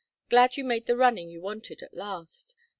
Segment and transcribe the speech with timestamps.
[0.31, 2.55] Glad you made the running you wanted at last.